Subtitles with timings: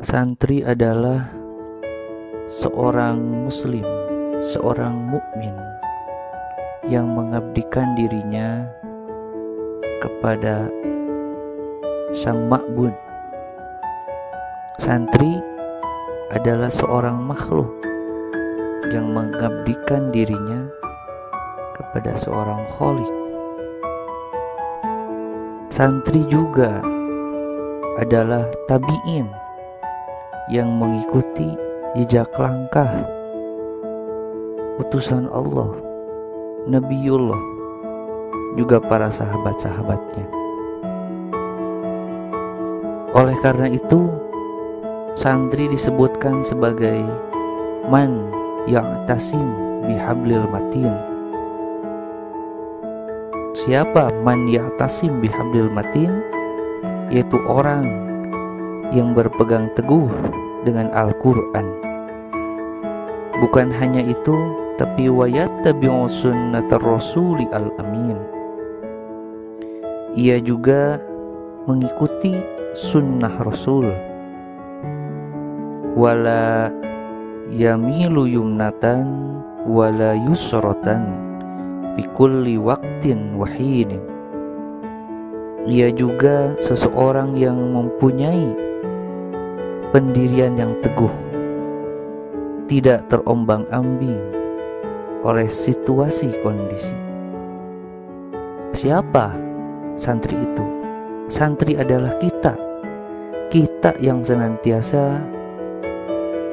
[0.00, 1.28] Santri adalah
[2.48, 3.84] seorang muslim,
[4.40, 5.52] seorang mukmin
[6.88, 8.72] yang mengabdikan dirinya
[10.00, 10.72] kepada
[12.16, 12.96] Sang Ma'bud.
[14.80, 15.36] Santri
[16.32, 17.68] adalah seorang makhluk
[18.96, 20.72] yang mengabdikan dirinya
[21.76, 23.12] kepada seorang kholik.
[25.68, 26.80] Santri juga
[28.00, 29.41] adalah tabi'in
[30.50, 31.54] yang mengikuti
[31.94, 33.06] jejak langkah
[34.82, 35.70] utusan Allah,
[36.66, 37.42] Nabiullah,
[38.58, 40.26] juga para sahabat-sahabatnya.
[43.12, 44.08] Oleh karena itu,
[45.12, 47.04] santri disebutkan sebagai
[47.86, 48.32] man
[48.64, 49.52] yang tasim
[49.84, 50.90] bihablil matin.
[53.52, 56.10] Siapa man yang tasim bihablil matin?
[57.12, 58.01] Yaitu orang
[58.92, 60.06] yang berpegang teguh
[60.62, 61.66] dengan Al-Quran.
[63.42, 64.36] Bukan hanya itu,
[64.78, 68.20] tapi wayattabi'u sunnatar rasuli al-amin.
[70.12, 71.00] Ia juga
[71.64, 72.36] mengikuti
[72.76, 73.88] sunnah Rasul.
[75.96, 76.68] Wala
[77.48, 79.08] yamilu yumnatan
[79.64, 81.08] wala yusrotan
[81.96, 84.00] bikulli waktin wahinin.
[85.64, 88.71] Ia juga seseorang yang mempunyai
[89.92, 91.12] pendirian yang teguh,
[92.64, 94.16] tidak terombang-ambing
[95.20, 96.96] oleh situasi kondisi.
[98.72, 99.36] Siapa
[100.00, 100.64] santri itu?
[101.28, 102.56] Santri adalah kita,
[103.52, 105.20] kita yang senantiasa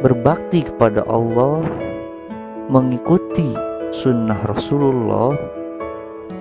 [0.03, 1.63] berbakti kepada Allah,
[2.67, 3.55] mengikuti
[3.95, 5.31] sunnah Rasulullah,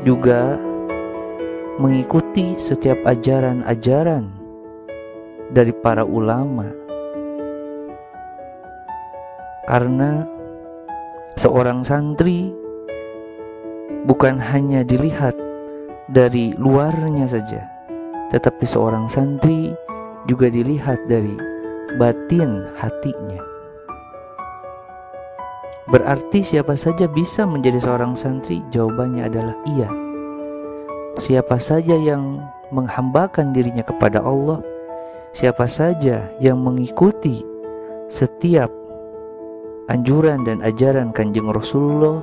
[0.02, 0.58] juga
[1.78, 4.26] mengikuti setiap ajaran-ajaran
[5.54, 6.77] dari para ulama
[9.69, 10.24] karena
[11.36, 12.48] seorang santri
[14.09, 15.37] bukan hanya dilihat
[16.09, 17.69] dari luarnya saja,
[18.32, 19.76] tetapi seorang santri
[20.25, 21.37] juga dilihat dari
[22.00, 23.44] batin hatinya.
[25.92, 28.65] Berarti siapa saja bisa menjadi seorang santri?
[28.72, 29.88] Jawabannya adalah iya.
[31.21, 32.41] Siapa saja yang
[32.72, 34.65] menghambakan dirinya kepada Allah,
[35.37, 37.44] siapa saja yang mengikuti
[38.09, 38.78] setiap
[39.88, 42.21] anjuran dan ajaran Kanjeng Rasulullah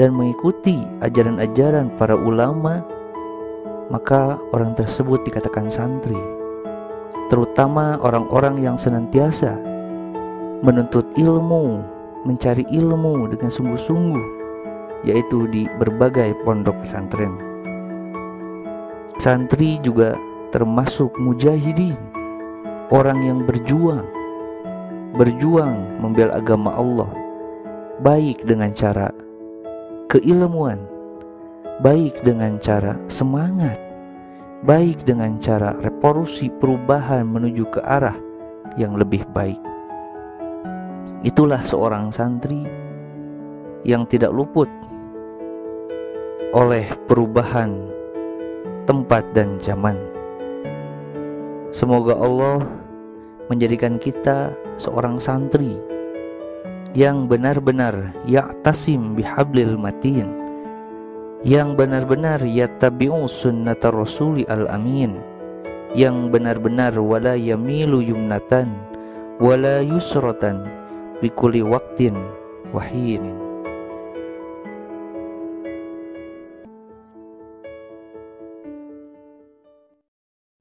[0.00, 2.80] dan mengikuti ajaran-ajaran para ulama,
[3.92, 6.18] maka orang tersebut dikatakan santri.
[7.28, 9.60] Terutama orang-orang yang senantiasa
[10.64, 11.84] menuntut ilmu,
[12.24, 14.26] mencari ilmu dengan sungguh-sungguh,
[15.04, 17.36] yaitu di berbagai pondok pesantren.
[19.20, 20.16] Santri juga
[20.48, 21.96] termasuk mujahidin,
[22.88, 24.23] orang yang berjuang
[25.14, 27.10] berjuang membela agama Allah
[28.02, 29.14] baik dengan cara
[30.10, 30.82] keilmuan
[31.82, 33.78] baik dengan cara semangat
[34.64, 38.16] baik dengan cara revolusi perubahan menuju ke arah
[38.80, 39.60] yang lebih baik.
[41.20, 42.64] Itulah seorang santri
[43.84, 44.72] yang tidak luput
[46.56, 47.76] oleh perubahan
[48.88, 50.00] tempat dan zaman.
[51.68, 52.64] Semoga Allah
[53.52, 54.48] menjadikan kita
[54.80, 55.76] seorang santri
[56.94, 60.30] yang benar-benar ya'tasim bihablil matin
[61.44, 65.20] yang benar-benar yattabi'u sunnatar rasuli al-amin
[65.92, 68.72] yang benar-benar wala yamilu yumnatan
[69.36, 70.64] wala yusratan
[71.20, 72.16] bikuli waktin
[72.72, 73.43] wahinin